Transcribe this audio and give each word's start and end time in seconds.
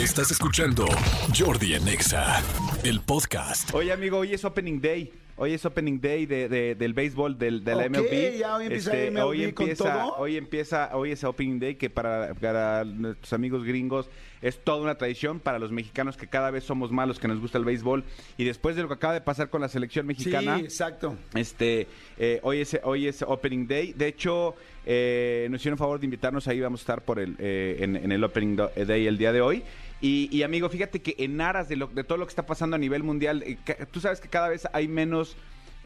Estás 0.00 0.30
escuchando 0.30 0.86
Jordi 1.36 1.74
en 1.74 1.86
Exa, 1.88 2.42
el 2.84 3.00
podcast. 3.00 3.72
Oye, 3.74 3.92
amigo, 3.92 4.18
hoy 4.18 4.32
es 4.32 4.44
Opening 4.44 4.80
Day. 4.80 5.12
Hoy 5.36 5.54
es 5.54 5.64
Opening 5.64 6.00
Day 6.00 6.26
de, 6.26 6.48
de- 6.50 6.74
del 6.74 6.92
béisbol 6.92 7.38
del, 7.38 7.64
de 7.64 7.74
la 7.74 7.88
MLB. 7.88 8.38
ya 8.38 8.56
hoy 8.56 8.64
empieza 8.66 8.92
Este, 8.92 9.10
MLB 9.10 9.24
hoy 9.24 9.52
con 9.52 9.64
empieza, 9.68 9.84
todo. 10.02 10.16
hoy 10.18 10.36
empieza, 10.36 10.90
hoy 10.94 11.12
es 11.12 11.24
Opening 11.24 11.58
Day 11.60 11.74
que 11.76 11.88
para, 11.88 12.34
para 12.34 12.84
nuestros 12.84 13.32
amigos 13.32 13.64
gringos 13.64 14.10
es 14.42 14.62
toda 14.62 14.82
una 14.82 14.96
tradición 14.96 15.40
para 15.40 15.58
los 15.58 15.72
mexicanos 15.72 16.16
que 16.18 16.26
cada 16.26 16.50
vez 16.50 16.64
somos 16.64 16.92
malos 16.92 17.18
que 17.18 17.26
nos 17.28 17.40
gusta 17.40 17.56
el 17.56 17.64
béisbol 17.64 18.04
y 18.36 18.44
después 18.44 18.76
de 18.76 18.82
lo 18.82 18.88
que 18.88 18.94
acaba 18.94 19.14
de 19.14 19.22
pasar 19.22 19.48
con 19.48 19.62
la 19.62 19.68
selección 19.68 20.06
mexicana. 20.06 20.58
Sí, 20.58 20.64
exacto. 20.64 21.16
Este, 21.34 21.86
eh, 22.18 22.40
hoy, 22.42 22.60
es, 22.60 22.78
hoy 22.84 23.06
es 23.06 23.22
Opening 23.22 23.66
Day. 23.66 23.92
De 23.94 24.08
hecho, 24.08 24.54
eh, 24.84 25.46
nos 25.50 25.60
hicieron 25.62 25.78
favor 25.78 25.98
de 26.00 26.04
invitarnos. 26.06 26.48
Ahí 26.48 26.60
vamos 26.60 26.80
a 26.80 26.82
estar 26.82 27.02
por 27.02 27.18
el, 27.18 27.36
eh, 27.38 27.78
en, 27.80 27.96
en 27.96 28.12
el 28.12 28.22
Opening 28.24 28.56
Day 28.56 29.06
el 29.06 29.16
día 29.16 29.32
de 29.32 29.40
hoy. 29.40 29.62
Y, 30.00 30.28
y, 30.34 30.42
amigo, 30.42 30.68
fíjate 30.68 31.00
que 31.02 31.14
en 31.18 31.40
aras 31.40 31.68
de, 31.68 31.76
lo, 31.76 31.86
de 31.88 32.04
todo 32.04 32.18
lo 32.18 32.26
que 32.26 32.30
está 32.30 32.46
pasando 32.46 32.76
a 32.76 32.78
nivel 32.78 33.02
mundial, 33.02 33.42
eh, 33.44 33.58
ca- 33.64 33.84
tú 33.86 34.00
sabes 34.00 34.20
que 34.20 34.28
cada 34.28 34.48
vez 34.48 34.66
hay 34.72 34.88
menos, 34.88 35.36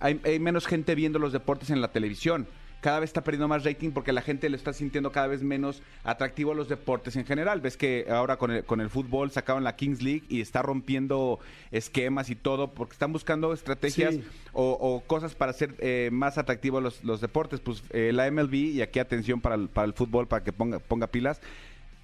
hay, 0.00 0.20
hay 0.24 0.38
menos 0.38 0.66
gente 0.66 0.94
viendo 0.94 1.18
los 1.18 1.32
deportes 1.32 1.70
en 1.70 1.80
la 1.80 1.92
televisión. 1.92 2.46
Cada 2.80 3.00
vez 3.00 3.08
está 3.10 3.24
perdiendo 3.24 3.48
más 3.48 3.64
rating 3.64 3.90
porque 3.90 4.12
la 4.12 4.22
gente 4.22 4.48
le 4.48 4.56
está 4.56 4.72
sintiendo 4.72 5.10
cada 5.10 5.26
vez 5.26 5.42
menos 5.42 5.82
atractivo 6.04 6.52
a 6.52 6.54
los 6.54 6.68
deportes 6.68 7.16
en 7.16 7.26
general. 7.26 7.60
Ves 7.60 7.76
que 7.76 8.06
ahora 8.08 8.36
con 8.36 8.52
el, 8.52 8.64
con 8.64 8.80
el 8.80 8.88
fútbol 8.88 9.32
sacaron 9.32 9.64
la 9.64 9.74
Kings 9.74 10.00
League 10.00 10.22
y 10.28 10.40
está 10.40 10.62
rompiendo 10.62 11.40
esquemas 11.72 12.30
y 12.30 12.36
todo 12.36 12.68
porque 12.72 12.92
están 12.92 13.12
buscando 13.12 13.52
estrategias 13.52 14.14
Sí. 14.14 14.24
o, 14.52 14.70
o 14.80 15.00
cosas 15.08 15.34
para 15.34 15.50
hacer 15.50 15.74
eh, 15.80 16.08
más 16.12 16.38
atractivos 16.38 16.80
los, 16.80 17.02
los 17.02 17.20
deportes. 17.20 17.58
Pues 17.58 17.82
eh, 17.90 18.12
la 18.14 18.30
MLB, 18.30 18.54
y 18.54 18.80
aquí 18.80 19.00
atención 19.00 19.40
para 19.40 19.56
el, 19.56 19.68
para 19.68 19.84
el 19.86 19.92
fútbol, 19.92 20.28
para 20.28 20.44
que 20.44 20.52
ponga, 20.52 20.78
ponga 20.78 21.08
pilas, 21.08 21.40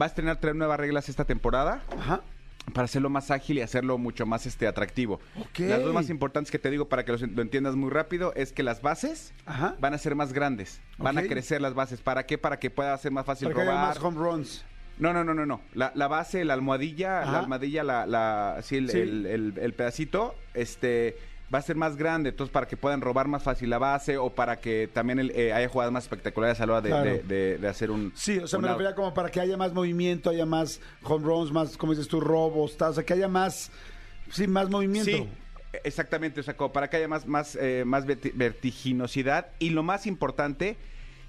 va 0.00 0.06
a 0.06 0.08
estrenar 0.08 0.36
tres 0.40 0.54
nuevas 0.54 0.78
reglas 0.78 1.08
esta 1.08 1.24
temporada 1.24 1.82
Ajá. 1.98 2.20
para 2.74 2.84
hacerlo 2.86 3.08
más 3.10 3.30
ágil 3.30 3.58
y 3.58 3.60
hacerlo 3.62 3.96
mucho 3.98 4.26
más 4.26 4.46
este 4.46 4.66
atractivo. 4.66 5.20
Ok. 5.40 5.60
Las 5.60 5.82
dos 5.82 5.94
más 5.94 6.10
importantes 6.10 6.50
que 6.50 6.58
te 6.58 6.70
digo 6.70 6.88
para 6.88 7.04
que 7.04 7.12
los- 7.12 7.22
lo 7.22 7.42
entiendas 7.42 7.76
muy 7.76 7.90
rápido 7.90 8.32
es 8.34 8.52
que 8.52 8.62
las 8.62 8.82
bases 8.82 9.32
Ajá. 9.46 9.76
van 9.80 9.94
a 9.94 9.98
ser 9.98 10.14
más 10.14 10.32
grandes, 10.32 10.80
van 10.98 11.16
a 11.18 11.22
crecer 11.22 11.60
las 11.60 11.74
bases. 11.74 12.00
¿Para 12.00 12.26
qué? 12.26 12.38
Para 12.38 12.58
que 12.58 12.70
pueda 12.70 12.96
ser 12.98 13.12
más 13.12 13.24
fácil 13.24 13.48
Para 13.48 13.60
que 13.64 13.70
robar. 13.70 13.86
más 13.88 14.02
home 14.02 14.18
runs. 14.18 14.64
No, 14.98 15.12
no, 15.12 15.24
no, 15.24 15.34
no, 15.34 15.44
no. 15.44 15.60
La, 15.74 15.92
la 15.94 16.08
base, 16.08 16.42
la 16.46 16.54
almohadilla, 16.54 17.20
Ajá. 17.22 17.32
la 17.32 17.38
almohadilla, 17.40 17.84
la, 17.84 18.06
la, 18.06 18.58
sí, 18.62 18.76
el, 18.78 18.90
Sí. 18.90 18.98
El, 18.98 19.26
el- 19.26 19.58
el 19.60 19.72
pedacito, 19.74 20.34
este, 20.54 21.18
va 21.54 21.58
a 21.58 21.62
ser 21.62 21.76
más 21.76 21.96
grande, 21.96 22.30
entonces 22.30 22.52
para 22.52 22.66
que 22.66 22.76
puedan 22.76 23.00
robar 23.00 23.28
más 23.28 23.42
fácil 23.42 23.70
la 23.70 23.78
base 23.78 24.18
o 24.18 24.30
para 24.30 24.56
que 24.60 24.88
también 24.92 25.18
el- 25.20 25.30
eh, 25.30 25.52
haya 25.52 25.68
jugadas 25.68 25.92
más 25.92 26.04
espectaculares 26.04 26.60
a 26.60 26.66
la 26.66 26.72
hora 26.72 26.80
de, 26.82 26.88
Claro. 26.88 27.04
de- 27.10 27.22
de- 27.22 27.58
de 27.58 27.68
hacer 27.68 27.90
un. 27.90 28.12
Sí, 28.16 28.38
o 28.38 28.46
sea, 28.48 28.58
me 28.58 28.68
refería 28.68 28.94
como 28.94 29.14
para 29.14 29.30
que 29.30 29.40
haya 29.40 29.56
más 29.56 29.72
movimiento, 29.72 30.30
haya 30.30 30.44
más 30.46 30.80
home 31.02 31.24
runs, 31.24 31.52
más, 31.52 31.76
como 31.76 31.92
dices 31.92 32.08
tú, 32.08 32.20
robos, 32.20 32.76
tal, 32.76 32.90
o 32.90 32.94
sea, 32.94 33.04
que 33.04 33.12
haya 33.12 33.28
más, 33.28 33.70
sí, 34.30 34.46
más 34.48 34.68
movimiento. 34.70 35.10
Sí, 35.10 35.28
exactamente, 35.84 36.40
o 36.40 36.42
sea, 36.42 36.56
como 36.56 36.72
para 36.72 36.90
que 36.90 36.96
haya 36.96 37.06
más, 37.08 37.26
más, 37.26 37.56
eh, 37.60 37.84
más 37.86 38.06
verti- 38.06 38.32
vertiginosidad. 38.34 39.48
Y 39.58 39.70
lo 39.70 39.82
más 39.82 40.06
importante, 40.06 40.76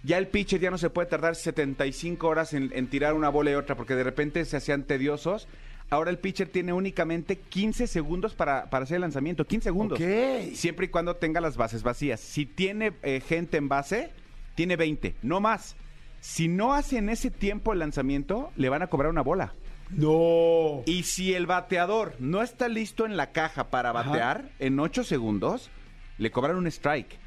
ya 0.03 0.17
el 0.17 0.27
pitcher 0.27 0.59
ya 0.59 0.71
no 0.71 0.77
se 0.77 0.89
puede 0.89 1.07
tardar 1.09 1.35
75 1.35 2.27
horas 2.27 2.53
en, 2.53 2.71
en 2.73 2.88
tirar 2.88 3.13
una 3.13 3.29
bola 3.29 3.51
y 3.51 3.53
otra, 3.55 3.75
porque 3.75 3.95
de 3.95 4.03
repente 4.03 4.43
se 4.45 4.57
hacían 4.57 4.83
tediosos. 4.83 5.47
Ahora 5.89 6.11
el 6.11 6.19
pitcher 6.19 6.49
tiene 6.49 6.73
únicamente 6.73 7.38
15 7.38 7.88
segundos 7.88 8.33
para, 8.33 8.69
para 8.69 8.83
hacer 8.83 8.95
el 8.95 9.02
lanzamiento, 9.02 9.45
15 9.45 9.63
segundos. 9.63 9.99
Ok. 9.99 10.53
Siempre 10.53 10.88
y 10.88 10.89
cuando 10.89 11.16
tenga 11.16 11.39
las 11.39 11.55
bases 11.55 11.83
vacías. 11.83 12.19
Si 12.19 12.45
tiene 12.45 12.94
eh, 13.03 13.21
gente 13.25 13.57
en 13.57 13.69
base, 13.69 14.11
tiene 14.55 14.75
20, 14.75 15.16
no 15.21 15.39
más. 15.39 15.75
Si 16.19 16.49
no 16.49 16.73
hace 16.73 16.97
en 16.97 17.09
ese 17.09 17.31
tiempo 17.31 17.71
el 17.71 17.79
lanzamiento, 17.79 18.52
le 18.57 18.69
van 18.69 18.81
a 18.81 18.88
cobrar 18.88 19.11
una 19.11 19.21
bola. 19.21 19.53
No. 19.89 20.83
Y 20.85 21.03
si 21.03 21.33
el 21.33 21.45
bateador 21.45 22.16
no 22.19 22.41
está 22.41 22.67
listo 22.67 23.05
en 23.05 23.16
la 23.16 23.31
caja 23.31 23.69
para 23.69 23.91
Ajá. 23.91 24.03
batear 24.03 24.49
en 24.59 24.79
8 24.79 25.05
segundos, 25.05 25.69
le 26.17 26.31
cobran 26.31 26.55
un 26.57 26.67
strike. 26.67 27.19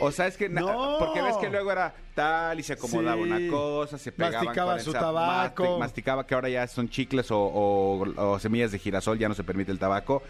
O 0.00 0.10
sea, 0.10 0.26
es 0.26 0.36
que 0.36 0.48
na- 0.48 0.60
No. 0.62 0.96
porque 0.98 1.20
ves 1.22 1.36
que 1.36 1.48
luego 1.50 1.70
era 1.72 1.94
tal 2.14 2.58
y 2.58 2.62
se 2.62 2.72
acomodaba 2.74 3.16
Sí. 3.16 3.22
una 3.22 3.50
cosa, 3.50 3.98
se 3.98 4.12
pegaba 4.12 4.42
Masticaba 4.44 4.78
su 4.80 4.92
tabaco. 4.92 5.78
masticaba 5.78 6.26
que 6.26 6.34
ahora 6.34 6.48
ya 6.48 6.66
son 6.66 6.88
chicles 6.88 7.30
o, 7.30 7.38
o- 7.38 8.32
o 8.32 8.38
semillas 8.38 8.72
de 8.72 8.78
girasol, 8.78 9.18
ya 9.18 9.28
no 9.28 9.34
se 9.34 9.44
permite 9.44 9.70
el 9.72 9.78
tabaco. 9.78 10.22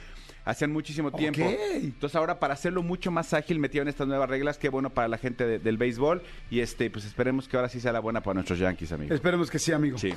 Hacían 0.42 0.72
muchísimo 0.72 1.12
tiempo. 1.12 1.42
Ok. 1.44 1.54
Entonces 1.74 2.16
ahora 2.16 2.40
para 2.40 2.54
hacerlo 2.54 2.82
mucho 2.82 3.10
más 3.10 3.34
ágil 3.34 3.58
metieron 3.58 3.88
estas 3.88 4.08
nuevas 4.08 4.28
reglas, 4.28 4.56
qué 4.56 4.70
bueno 4.70 4.88
para 4.90 5.06
la 5.06 5.18
gente 5.18 5.46
de- 5.46 5.58
del 5.58 5.76
béisbol 5.76 6.22
y 6.50 6.60
este 6.60 6.90
pues 6.90 7.04
esperemos 7.04 7.46
que 7.46 7.56
ahora 7.58 7.68
sí 7.68 7.78
sea 7.78 7.92
la 7.92 8.00
buena 8.00 8.22
para 8.22 8.34
nuestros 8.34 8.58
Yankees, 8.58 8.90
amigos. 8.90 9.14
Esperemos 9.14 9.50
que 9.50 9.58
sí, 9.58 9.70
amigo. 9.70 9.98
Sí. 9.98 10.14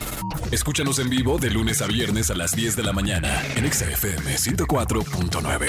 Escúchanos 0.51 0.97
en 0.99 1.09
vivo 1.09 1.37
de 1.37 1.51
lunes 1.51 1.81
a 1.81 1.87
viernes 1.87 2.31
a 2.31 2.35
las 2.35 2.55
10 2.55 2.75
de 2.77 2.83
la 2.83 2.93
mañana 2.93 3.29
en 3.57 3.65
Exa 3.65 3.85
FM 3.91 4.37
104.9. 4.37 5.67